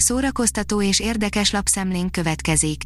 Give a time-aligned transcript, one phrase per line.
[0.00, 2.82] Szórakoztató és érdekes lapszemlénk következik.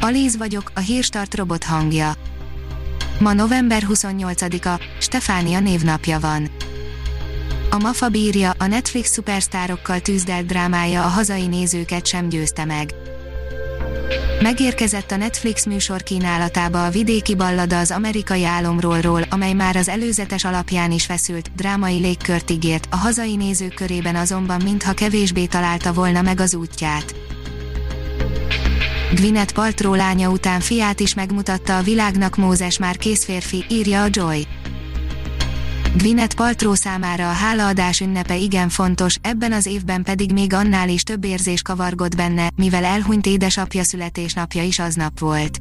[0.00, 2.12] Alíz vagyok, a hírstart robot hangja.
[3.18, 6.50] Ma november 28-a, Stefánia névnapja van.
[7.70, 12.94] A Mafa bírja, a Netflix szupersztárokkal tűzdelt drámája a hazai nézőket sem győzte meg.
[14.42, 20.44] Megérkezett a Netflix műsor kínálatába a vidéki ballada az amerikai álomról, amely már az előzetes
[20.44, 26.22] alapján is feszült, drámai légkört ígért, a hazai nézők körében azonban mintha kevésbé találta volna
[26.22, 27.14] meg az útját.
[29.14, 34.08] Gwyneth Paltrow lánya után fiát is megmutatta a világnak Mózes már kész férfi, írja a
[34.10, 34.46] Joy.
[35.96, 41.02] Gwyneth Paltrow számára a hálaadás ünnepe igen fontos, ebben az évben pedig még annál is
[41.02, 45.58] több érzés kavargott benne, mivel elhunyt édesapja születésnapja is aznap volt.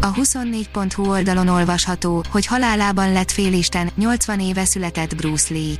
[0.00, 5.74] A 24.hu oldalon olvasható, hogy halálában lett félisten, 80 éve született Bruce Lee.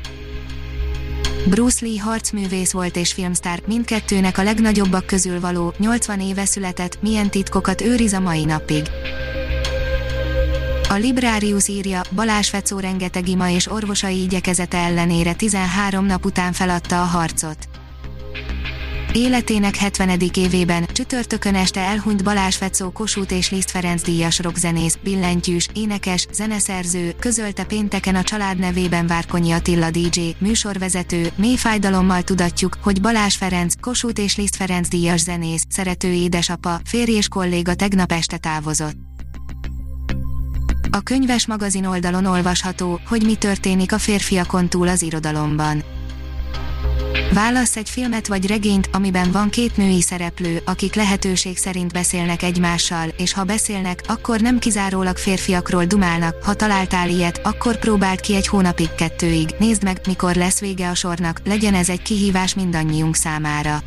[1.48, 7.30] Bruce Lee harcművész volt és filmsztár, mindkettőnek a legnagyobbak közül való, 80 éve született, milyen
[7.30, 8.82] titkokat őriz a mai napig.
[10.88, 17.02] A Librarius írja, Balázs Fecó rengeteg ima és orvosai igyekezete ellenére 13 nap után feladta
[17.02, 17.68] a harcot.
[19.12, 20.20] Életének 70.
[20.34, 27.14] évében, csütörtökön este elhunyt Balázs Fecó Kossuth és Liszt Ferenc díjas rockzenész, billentyűs, énekes, zeneszerző,
[27.18, 33.74] közölte pénteken a család nevében Várkonyi Attila DJ, műsorvezető, mély fájdalommal tudatjuk, hogy Balázs Ferenc,
[33.80, 39.13] Kossuth és Liszt Ferenc díjas zenész, szerető édesapa, férj és kolléga tegnap este távozott.
[40.94, 45.84] A könyves magazin oldalon olvasható, hogy mi történik a férfiakon túl az irodalomban.
[47.32, 53.08] Válasz egy filmet vagy regényt, amiben van két női szereplő, akik lehetőség szerint beszélnek egymással,
[53.16, 58.46] és ha beszélnek, akkor nem kizárólag férfiakról dumálnak, ha találtál ilyet, akkor próbáld ki egy
[58.46, 63.82] hónapig kettőig, nézd meg, mikor lesz vége a sornak, legyen ez egy kihívás mindannyiunk számára.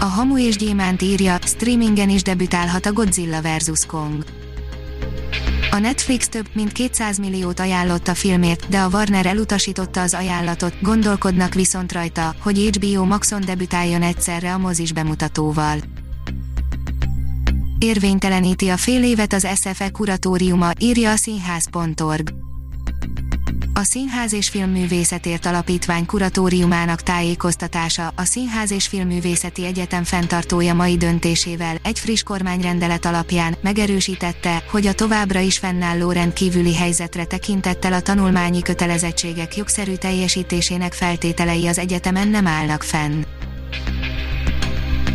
[0.00, 3.86] A Hamu és Gyémánt írja, streamingen is debütálhat a Godzilla vs.
[3.86, 4.24] Kong.
[5.72, 10.74] A Netflix több mint 200 milliót ajánlott a filmért, de a Warner elutasította az ajánlatot,
[10.80, 15.78] gondolkodnak viszont rajta, hogy HBO Maxon debütáljon egyszerre a mozis bemutatóval.
[17.78, 22.51] Érvényteleníti a fél évet az SFE kuratóriuma, írja a színház.org.
[23.74, 31.76] A Színház és Filmművészetért Alapítvány kuratóriumának tájékoztatása a Színház és Filmművészeti Egyetem fenntartója mai döntésével
[31.82, 38.62] egy friss kormányrendelet alapján megerősítette, hogy a továbbra is fennálló rendkívüli helyzetre tekintettel a tanulmányi
[38.62, 43.22] kötelezettségek jogszerű teljesítésének feltételei az egyetemen nem állnak fenn.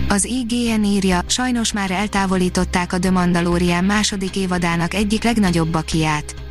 [0.09, 6.45] Az IGN írja, sajnos már eltávolították a The Mandalorian második évadának egyik legnagyobb bakiát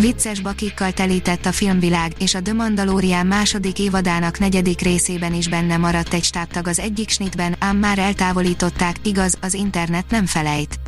[0.00, 5.76] Vicces bakikkal telített a filmvilág, és a The Mandalorian második évadának negyedik részében is benne
[5.76, 10.80] maradt egy stábtag az egyik snitben, ám már eltávolították, igaz, az internet nem felejt.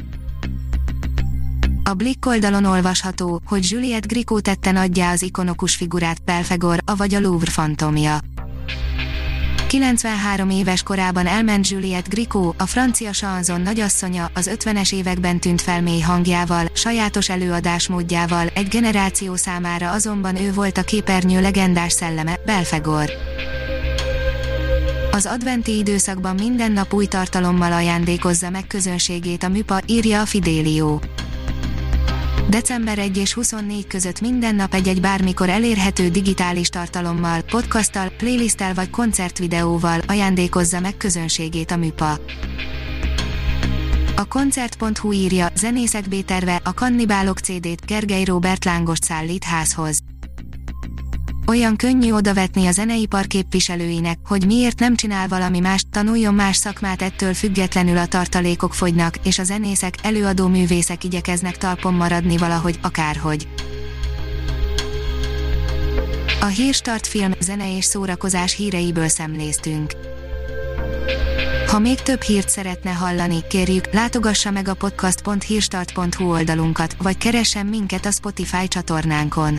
[1.82, 7.20] A Blick oldalon olvasható, hogy Juliette Gricot tette nagyjá az ikonokus figurát Belfegor, avagy a
[7.20, 8.18] Louvre fantomja.
[9.68, 15.82] 93 éves korában elment Juliette Gricot, a francia chanson nagyasszonya, az 50-es években tűnt fel
[15.82, 23.10] mély hangjával, sajátos előadásmódjával, egy generáció számára azonban ő volt a képernyő legendás szelleme, Belfegor.
[25.10, 31.00] Az adventi időszakban minden nap új tartalommal ajándékozza meg közönségét a műpa, írja a Fidélió
[32.48, 38.90] december 1 és 24 között minden nap egy-egy bármikor elérhető digitális tartalommal, podcasttal, playlisttel vagy
[38.90, 42.18] koncertvideóval ajándékozza meg közönségét a műpa.
[44.16, 49.98] A koncert.hu írja, zenészek B-terve, a Kannibálok CD-t Gergely Robert Lángost szállít házhoz
[51.48, 57.02] olyan könnyű odavetni a zeneipar képviselőinek, hogy miért nem csinál valami más, tanuljon más szakmát
[57.02, 63.48] ettől függetlenül a tartalékok fogynak, és a zenészek, előadó művészek igyekeznek talpon maradni valahogy, akárhogy.
[66.40, 69.92] A Hírstart film, zene és szórakozás híreiből szemléztünk.
[71.66, 78.06] Ha még több hírt szeretne hallani, kérjük, látogassa meg a podcast.hírstart.hu oldalunkat, vagy keressen minket
[78.06, 79.58] a Spotify csatornánkon